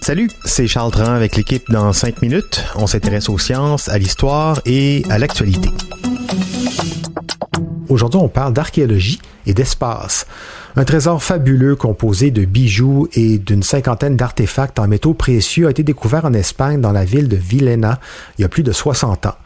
Salut, 0.00 0.30
c'est 0.44 0.66
Charles 0.66 0.92
Dran 0.92 1.12
avec 1.12 1.36
l'équipe 1.36 1.70
dans 1.70 1.92
5 1.92 2.22
minutes. 2.22 2.64
On 2.74 2.86
s'intéresse 2.86 3.28
aux 3.28 3.38
sciences, 3.38 3.88
à 3.88 3.98
l'histoire 3.98 4.60
et 4.64 5.02
à 5.10 5.18
l'actualité. 5.18 5.68
Aujourd'hui, 7.88 8.20
on 8.22 8.28
parle 8.28 8.54
d'archéologie 8.54 9.20
et 9.46 9.52
d'espace. 9.52 10.26
Un 10.76 10.84
trésor 10.84 11.22
fabuleux 11.22 11.76
composé 11.76 12.30
de 12.30 12.46
bijoux 12.46 13.08
et 13.12 13.38
d'une 13.38 13.62
cinquantaine 13.62 14.16
d'artefacts 14.16 14.78
en 14.78 14.88
métaux 14.88 15.14
précieux 15.14 15.66
a 15.66 15.70
été 15.70 15.82
découvert 15.82 16.24
en 16.24 16.32
Espagne 16.32 16.80
dans 16.80 16.92
la 16.92 17.04
ville 17.04 17.28
de 17.28 17.36
Villena 17.36 18.00
il 18.38 18.42
y 18.42 18.44
a 18.44 18.48
plus 18.48 18.62
de 18.62 18.72
60 18.72 19.26
ans. 19.26 19.36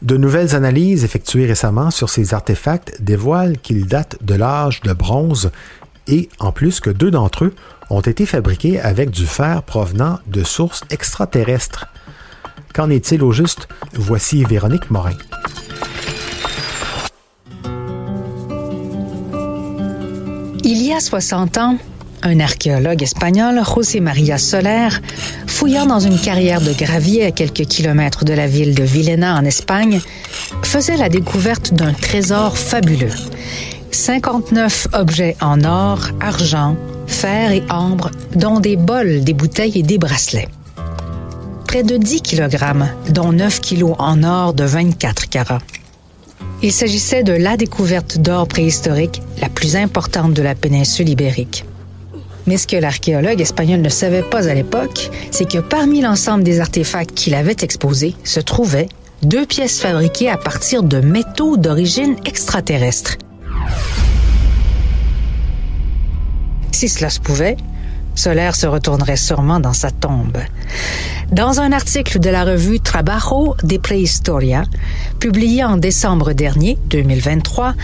De 0.00 0.16
nouvelles 0.16 0.54
analyses 0.54 1.04
effectuées 1.04 1.46
récemment 1.46 1.90
sur 1.90 2.08
ces 2.08 2.34
artefacts 2.34 2.96
dévoilent 3.00 3.58
qu'ils 3.58 3.86
datent 3.86 4.16
de 4.22 4.34
l'âge 4.34 4.80
de 4.80 4.92
bronze 4.92 5.50
et, 6.06 6.28
en 6.38 6.52
plus 6.52 6.80
que 6.80 6.90
deux 6.90 7.10
d'entre 7.10 7.44
eux, 7.44 7.54
ont 7.90 8.00
été 8.00 8.26
fabriqués 8.26 8.80
avec 8.80 9.10
du 9.10 9.26
fer 9.26 9.62
provenant 9.62 10.18
de 10.26 10.42
sources 10.42 10.82
extraterrestres. 10.90 11.86
Qu'en 12.74 12.88
est-il 12.90 13.22
au 13.22 13.32
juste? 13.32 13.68
Voici 13.94 14.44
Véronique 14.44 14.90
Morin. 14.90 15.16
Il 20.64 20.80
y 20.80 20.92
a 20.92 21.00
60 21.00 21.58
ans, 21.58 21.76
un 22.22 22.40
archéologue 22.40 23.02
espagnol, 23.02 23.60
José 23.64 24.00
María 24.00 24.38
Soler, 24.38 24.88
fouillant 25.46 25.86
dans 25.86 25.98
une 25.98 26.18
carrière 26.18 26.60
de 26.60 26.72
gravier 26.72 27.26
à 27.26 27.30
quelques 27.32 27.66
kilomètres 27.66 28.24
de 28.24 28.32
la 28.32 28.46
ville 28.46 28.74
de 28.74 28.84
Villena 28.84 29.36
en 29.36 29.44
Espagne, 29.44 30.00
faisait 30.62 30.96
la 30.96 31.08
découverte 31.08 31.74
d'un 31.74 31.92
trésor 31.92 32.56
fabuleux. 32.56 33.10
59 33.92 34.88
objets 34.94 35.36
en 35.40 35.64
or, 35.64 36.08
argent, 36.20 36.76
fer 37.06 37.52
et 37.52 37.62
ambre, 37.68 38.10
dont 38.34 38.58
des 38.58 38.76
bols, 38.76 39.22
des 39.22 39.34
bouteilles 39.34 39.78
et 39.78 39.82
des 39.82 39.98
bracelets. 39.98 40.48
Près 41.66 41.82
de 41.82 41.98
10 41.98 42.22
kg, 42.22 42.48
dont 43.10 43.32
9 43.32 43.60
kg 43.60 43.94
en 43.98 44.22
or 44.22 44.54
de 44.54 44.64
24 44.64 45.28
carats. 45.28 45.60
Il 46.62 46.72
s'agissait 46.72 47.22
de 47.22 47.32
la 47.32 47.56
découverte 47.56 48.18
d'or 48.18 48.48
préhistorique 48.48 49.20
la 49.40 49.48
plus 49.48 49.76
importante 49.76 50.32
de 50.32 50.42
la 50.42 50.54
péninsule 50.54 51.08
ibérique. 51.08 51.64
Mais 52.46 52.56
ce 52.56 52.66
que 52.66 52.76
l'archéologue 52.76 53.40
espagnol 53.40 53.82
ne 53.82 53.88
savait 53.88 54.22
pas 54.22 54.48
à 54.48 54.54
l'époque, 54.54 55.10
c'est 55.30 55.48
que 55.48 55.58
parmi 55.58 56.00
l'ensemble 56.00 56.44
des 56.44 56.60
artefacts 56.60 57.14
qu'il 57.14 57.34
avait 57.34 57.56
exposés 57.60 58.16
se 58.24 58.40
trouvaient 58.40 58.88
deux 59.22 59.46
pièces 59.46 59.80
fabriquées 59.80 60.30
à 60.30 60.36
partir 60.36 60.82
de 60.82 60.98
métaux 60.98 61.56
d'origine 61.56 62.16
extraterrestre. 62.24 63.18
Si 66.72 66.88
cela 66.88 67.10
se 67.10 67.20
pouvait, 67.20 67.56
Solaire 68.14 68.54
se 68.54 68.66
retournerait 68.66 69.16
sûrement 69.16 69.60
dans 69.60 69.72
sa 69.72 69.90
tombe. 69.90 70.38
Dans 71.30 71.60
un 71.60 71.72
article 71.72 72.18
de 72.18 72.28
la 72.28 72.44
revue 72.44 72.78
Trabajo 72.78 73.56
de 73.62 73.78
Prehistoria, 73.78 74.64
publié 75.18 75.64
en 75.64 75.78
décembre 75.78 76.32
dernier, 76.34 76.76
2023, 76.90 77.74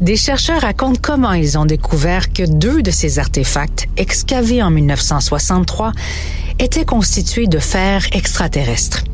des 0.00 0.16
chercheurs 0.16 0.62
racontent 0.62 1.00
comment 1.02 1.32
ils 1.32 1.58
ont 1.58 1.66
découvert 1.66 2.32
que 2.32 2.44
deux 2.44 2.82
de 2.82 2.90
ces 2.90 3.18
artefacts, 3.18 3.88
excavés 3.98 4.62
en 4.62 4.70
1963, 4.70 5.92
étaient 6.58 6.86
constitués 6.86 7.46
de 7.46 7.58
fer 7.58 8.06
extraterrestre. 8.12 9.04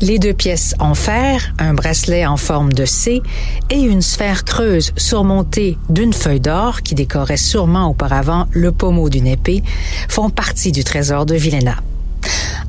Les 0.00 0.18
deux 0.18 0.34
pièces 0.34 0.74
en 0.80 0.94
fer, 0.94 1.54
un 1.58 1.72
bracelet 1.72 2.26
en 2.26 2.36
forme 2.36 2.72
de 2.72 2.84
C 2.84 3.22
et 3.70 3.80
une 3.80 4.02
sphère 4.02 4.44
creuse 4.44 4.92
surmontée 4.96 5.78
d'une 5.88 6.12
feuille 6.12 6.40
d'or 6.40 6.82
qui 6.82 6.94
décorait 6.94 7.36
sûrement 7.36 7.88
auparavant 7.88 8.46
le 8.50 8.72
pommeau 8.72 9.08
d'une 9.08 9.26
épée, 9.26 9.62
font 10.08 10.30
partie 10.30 10.72
du 10.72 10.84
trésor 10.84 11.26
de 11.26 11.34
Villena. 11.34 11.76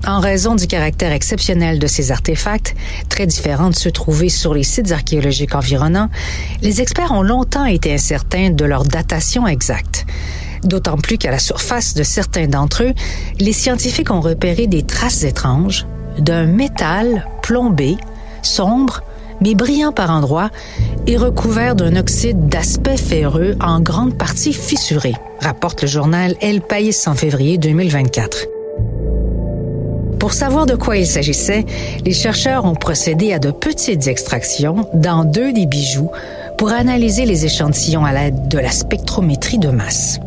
En 0.07 0.19
raison 0.19 0.53
du 0.53 0.67
caractère 0.67 1.11
exceptionnel 1.11 1.79
de 1.79 1.87
ces 1.87 2.11
artefacts, 2.11 2.75
très 3.09 3.25
différents 3.25 3.71
de 3.71 3.75
ceux 3.75 3.91
trouvés 3.91 4.29
sur 4.29 4.53
les 4.53 4.63
sites 4.63 4.91
archéologiques 4.91 5.55
environnants, 5.55 6.09
les 6.61 6.79
experts 6.79 7.11
ont 7.11 7.23
longtemps 7.23 7.65
été 7.65 7.91
incertains 7.91 8.51
de 8.51 8.65
leur 8.65 8.83
datation 8.83 9.47
exacte. 9.47 10.05
D'autant 10.63 10.97
plus 10.97 11.17
qu'à 11.17 11.31
la 11.31 11.39
surface 11.39 11.95
de 11.95 12.03
certains 12.03 12.47
d'entre 12.47 12.83
eux, 12.83 12.93
les 13.39 13.53
scientifiques 13.53 14.11
ont 14.11 14.21
repéré 14.21 14.67
des 14.67 14.83
traces 14.83 15.23
étranges, 15.23 15.87
d'un 16.19 16.45
métal 16.45 17.27
plombé, 17.41 17.97
sombre, 18.41 19.03
mais 19.41 19.55
brillant 19.55 19.91
par 19.91 20.11
endroits 20.11 20.49
et 21.07 21.17
recouvert 21.17 21.75
d'un 21.75 21.95
oxyde 21.95 22.47
d'aspect 22.47 22.97
ferreux 22.97 23.55
en 23.61 23.79
grande 23.79 24.17
partie 24.17 24.53
fissuré, 24.53 25.13
rapporte 25.39 25.83
le 25.83 25.87
journal 25.87 26.35
El 26.41 26.61
País 26.61 26.95
en 27.07 27.13
février 27.13 27.57
2024. 27.57 28.47
Pour 30.19 30.33
savoir 30.33 30.65
de 30.65 30.75
quoi 30.75 30.97
il 30.97 31.05
s'agissait, 31.05 31.65
les 32.03 32.13
chercheurs 32.13 32.65
ont 32.65 32.73
procédé 32.73 33.31
à 33.31 33.39
de 33.39 33.51
petites 33.51 34.07
extractions 34.07 34.89
dans 34.93 35.23
deux 35.23 35.53
des 35.53 35.67
bijoux 35.67 36.09
pour 36.57 36.71
analyser 36.71 37.25
les 37.25 37.45
échantillons 37.45 38.05
à 38.05 38.13
l'aide 38.13 38.47
de 38.47 38.57
la 38.57 38.71
spectrométrie 38.71 39.59
de 39.59 39.69
masse. 39.69 40.19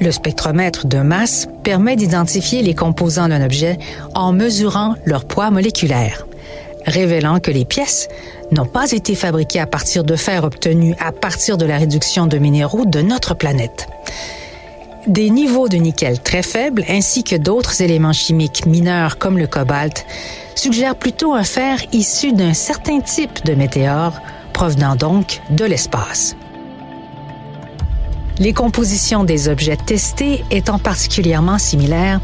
Le 0.00 0.12
spectromètre 0.12 0.86
de 0.86 0.98
masse 0.98 1.48
permet 1.64 1.96
d'identifier 1.96 2.62
les 2.62 2.74
composants 2.74 3.28
d'un 3.28 3.44
objet 3.44 3.78
en 4.14 4.32
mesurant 4.32 4.94
leur 5.04 5.24
poids 5.24 5.50
moléculaire, 5.50 6.26
révélant 6.86 7.40
que 7.40 7.50
les 7.50 7.64
pièces 7.64 8.08
n'ont 8.52 8.66
pas 8.66 8.92
été 8.92 9.14
fabriquées 9.14 9.60
à 9.60 9.66
partir 9.66 10.04
de 10.04 10.14
fer 10.14 10.44
obtenu 10.44 10.94
à 11.00 11.10
partir 11.10 11.58
de 11.58 11.66
la 11.66 11.78
réduction 11.78 12.26
de 12.26 12.38
minéraux 12.38 12.86
de 12.86 13.00
notre 13.00 13.34
planète. 13.34 13.88
Des 15.08 15.30
niveaux 15.30 15.68
de 15.68 15.78
nickel 15.78 16.20
très 16.20 16.42
faibles 16.42 16.84
ainsi 16.88 17.24
que 17.24 17.36
d'autres 17.36 17.82
éléments 17.82 18.12
chimiques 18.12 18.66
mineurs 18.66 19.18
comme 19.18 19.38
le 19.38 19.46
cobalt 19.46 20.06
suggèrent 20.54 20.96
plutôt 20.96 21.34
un 21.34 21.44
fer 21.44 21.78
issu 21.92 22.32
d'un 22.32 22.54
certain 22.54 23.00
type 23.00 23.44
de 23.44 23.54
météore 23.54 24.14
provenant 24.52 24.96
donc 24.96 25.40
de 25.50 25.64
l'espace. 25.64 26.36
Les 28.40 28.52
compositions 28.52 29.24
des 29.24 29.48
objets 29.48 29.76
testés 29.76 30.44
étant 30.50 30.78
particulièrement 30.78 31.58
similaires, 31.58 32.20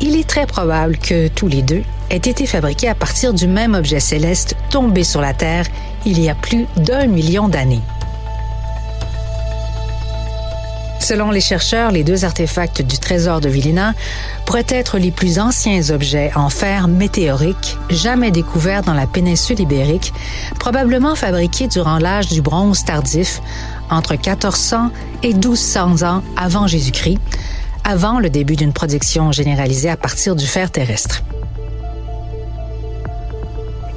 il 0.00 0.16
est 0.16 0.26
très 0.26 0.46
probable 0.46 0.96
que 0.96 1.28
tous 1.28 1.48
les 1.48 1.60
deux 1.60 1.82
aient 2.08 2.16
été 2.16 2.46
fabriqués 2.46 2.88
à 2.88 2.94
partir 2.94 3.34
du 3.34 3.46
même 3.46 3.74
objet 3.74 4.00
céleste 4.00 4.56
tombé 4.70 5.04
sur 5.04 5.20
la 5.20 5.34
Terre 5.34 5.66
il 6.06 6.18
y 6.18 6.30
a 6.30 6.34
plus 6.34 6.66
d'un 6.76 7.06
million 7.06 7.48
d'années. 7.48 7.82
Selon 11.10 11.32
les 11.32 11.40
chercheurs, 11.40 11.90
les 11.90 12.04
deux 12.04 12.24
artefacts 12.24 12.82
du 12.82 12.96
trésor 12.96 13.40
de 13.40 13.48
Villena 13.48 13.94
pourraient 14.46 14.64
être 14.68 14.96
les 14.96 15.10
plus 15.10 15.40
anciens 15.40 15.90
objets 15.90 16.30
en 16.36 16.50
fer 16.50 16.86
météorique 16.86 17.76
jamais 17.88 18.30
découverts 18.30 18.82
dans 18.82 18.94
la 18.94 19.08
péninsule 19.08 19.58
ibérique, 19.58 20.12
probablement 20.60 21.16
fabriqués 21.16 21.66
durant 21.66 21.98
l'âge 21.98 22.28
du 22.28 22.42
bronze 22.42 22.84
tardif, 22.84 23.42
entre 23.90 24.12
1400 24.12 24.92
et 25.24 25.34
1200 25.34 26.04
ans 26.04 26.22
avant 26.36 26.68
Jésus-Christ, 26.68 27.18
avant 27.82 28.20
le 28.20 28.30
début 28.30 28.54
d'une 28.54 28.72
production 28.72 29.32
généralisée 29.32 29.90
à 29.90 29.96
partir 29.96 30.36
du 30.36 30.46
fer 30.46 30.70
terrestre. 30.70 31.24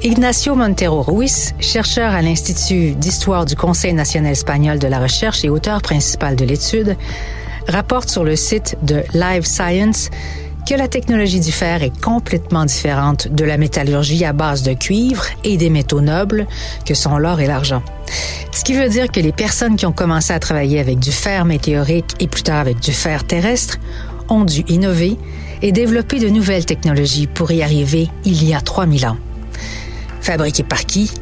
Ignacio 0.06 0.54
Montero 0.54 1.00
Ruiz, 1.00 1.54
chercheur 1.60 2.12
à 2.12 2.20
l'Institut 2.20 2.90
d'histoire 2.90 3.46
du 3.46 3.56
Conseil 3.56 3.94
national 3.94 4.32
espagnol 4.32 4.78
de 4.78 4.86
la 4.86 4.98
recherche 4.98 5.46
et 5.46 5.48
auteur 5.48 5.80
principal 5.80 6.36
de 6.36 6.44
l'étude, 6.44 6.98
rapporte 7.68 8.10
sur 8.10 8.22
le 8.22 8.36
site 8.36 8.76
de 8.82 9.02
Live 9.14 9.46
Science 9.46 10.10
que 10.68 10.74
la 10.74 10.88
technologie 10.88 11.40
du 11.40 11.52
fer 11.52 11.82
est 11.82 12.02
complètement 12.02 12.66
différente 12.66 13.28
de 13.28 13.46
la 13.46 13.56
métallurgie 13.56 14.26
à 14.26 14.34
base 14.34 14.62
de 14.62 14.74
cuivre 14.74 15.24
et 15.42 15.56
des 15.56 15.70
métaux 15.70 16.02
nobles 16.02 16.46
que 16.84 16.92
sont 16.92 17.16
l'or 17.16 17.40
et 17.40 17.46
l'argent. 17.46 17.82
Ce 18.52 18.62
qui 18.62 18.74
veut 18.74 18.90
dire 18.90 19.10
que 19.10 19.20
les 19.20 19.32
personnes 19.32 19.76
qui 19.76 19.86
ont 19.86 19.92
commencé 19.92 20.34
à 20.34 20.38
travailler 20.38 20.80
avec 20.80 20.98
du 20.98 21.12
fer 21.12 21.46
météorique 21.46 22.12
et 22.20 22.28
plus 22.28 22.42
tard 22.42 22.60
avec 22.60 22.78
du 22.78 22.92
fer 22.92 23.24
terrestre 23.24 23.78
ont 24.28 24.44
dû 24.44 24.64
innover 24.68 25.16
et 25.62 25.72
développer 25.72 26.18
de 26.18 26.28
nouvelles 26.28 26.66
technologies 26.66 27.26
pour 27.26 27.50
y 27.52 27.62
arriver 27.62 28.10
il 28.26 28.44
y 28.44 28.52
a 28.52 28.60
3000 28.60 29.06
ans. 29.06 29.16
Fabriqué 30.24 30.62
par 30.62 30.86
qui 30.86 31.12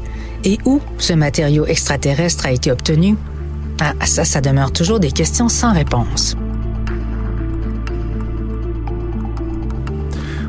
et 0.44 0.58
où 0.64 0.80
ce 0.98 1.12
matériau 1.12 1.66
extraterrestre 1.66 2.46
a 2.46 2.52
été 2.52 2.70
obtenu? 2.70 3.16
Ah, 3.80 3.94
ça, 4.06 4.24
ça 4.24 4.40
demeure 4.40 4.72
toujours 4.72 5.00
des 5.00 5.10
questions 5.10 5.48
sans 5.48 5.72
réponse. 5.72 6.36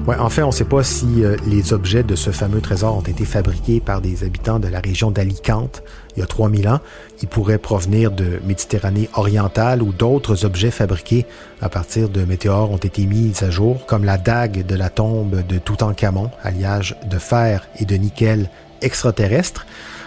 Ouais, 0.06 0.18
en 0.18 0.30
fait, 0.30 0.44
on 0.44 0.48
ne 0.48 0.52
sait 0.52 0.66
pas 0.66 0.84
si 0.84 1.24
euh, 1.24 1.38
les 1.48 1.72
objets 1.72 2.04
de 2.04 2.16
ce 2.16 2.32
fameux 2.32 2.60
trésor 2.60 2.98
ont 2.98 3.02
été 3.02 3.24
fabriqués 3.24 3.80
par 3.80 4.02
des 4.02 4.26
habitants 4.26 4.60
de 4.60 4.68
la 4.68 4.82
région 4.82 5.12
d'Alicante 5.12 5.82
il 6.18 6.20
y 6.20 6.24
a 6.24 6.26
3000 6.26 6.68
ans. 6.68 6.82
Ils 7.22 7.30
pourraient 7.30 7.58
provenir 7.58 8.12
de 8.12 8.42
Méditerranée 8.46 9.10
orientale 9.14 9.82
ou 9.82 9.94
d'autres 9.94 10.44
objets 10.44 10.72
fabriqués 10.72 11.26
à 11.62 11.70
partir 11.70 12.10
de 12.10 12.26
météores 12.26 12.70
ont 12.70 12.78
été 12.78 13.06
mis 13.06 13.34
à 13.42 13.50
jour, 13.50 13.86
comme 13.86 14.04
la 14.04 14.18
dague 14.18 14.66
de 14.66 14.76
la 14.76 14.90
tombe 14.90 15.48
de 15.48 15.58
Toutankhamon, 15.58 16.32
alliage 16.44 16.98
de 17.10 17.18
fer 17.18 17.70
et 17.80 17.86
de 17.86 17.96
nickel 17.96 18.50
extraterrestre. 18.82 19.66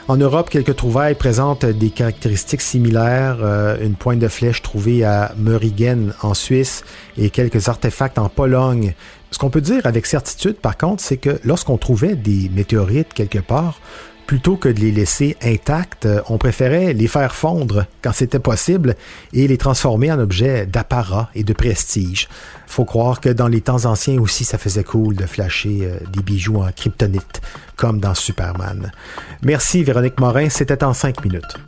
En 0.09 0.17
Europe, 0.17 0.51
quelques 0.51 0.77
trouvailles 0.77 1.17
présentent 1.17 1.65
des 1.65 1.91
caractéristiques 1.91 2.61
similaires. 2.61 3.39
Euh, 3.41 3.77
une 3.81 3.95
pointe 3.95 4.21
de 4.21 4.29
flèche 4.29 4.63
trouvée 4.63 5.03
à 5.03 5.33
Meurigen 5.37 6.13
en 6.23 6.33
Suisse 6.33 6.85
et 7.19 7.31
quelques 7.31 7.69
artefacts 7.69 8.19
en 8.19 8.29
Pologne. 8.29 8.95
Ce 9.37 9.39
qu'on 9.39 9.51
peut 9.51 9.61
dire 9.61 9.85
avec 9.85 10.07
certitude, 10.07 10.57
par 10.57 10.79
contre, 10.79 11.03
c'est 11.03 11.19
que 11.19 11.39
lorsqu'on 11.45 11.77
trouvait 11.77 12.17
des 12.17 12.51
météorites 12.55 13.13
quelque 13.13 13.39
part, 13.39 13.83
plutôt 14.27 14.57
que 14.57 14.71
de 14.71 14.81
les 14.81 14.91
laisser 14.91 15.37
intacts, 15.43 16.07
euh, 16.07 16.23
on 16.31 16.39
préférait 16.39 16.95
les 16.95 17.07
faire 17.07 17.35
fondre 17.35 17.85
quand 18.01 18.13
c'était 18.13 18.39
possible 18.39 18.95
et 19.35 19.47
les 19.47 19.59
transformer 19.59 20.11
en 20.11 20.19
objets 20.21 20.65
d'apparat 20.65 21.29
et 21.35 21.45
de 21.45 21.53
prestige. 21.53 22.29
Faut 22.67 22.87
croire 22.87 23.21
que 23.21 23.29
dans 23.29 23.49
les 23.49 23.61
temps 23.61 23.85
anciens 23.85 24.19
aussi, 24.19 24.45
ça 24.45 24.57
faisait 24.57 24.85
cool 24.85 25.17
de 25.17 25.27
flasher 25.27 25.81
euh, 25.83 25.99
des 26.11 26.23
bijoux 26.23 26.63
en 26.63 26.73
kryptonite, 26.73 27.43
comme 27.77 28.01
dans 28.01 28.15
Superman. 28.15 28.91
Merci 29.43 29.85
Véronique 29.85 30.19
Morin, 30.19 30.49
c'était 30.49 30.83
en 30.83 30.95
cinq 30.95 31.23
minutes. 31.23 31.59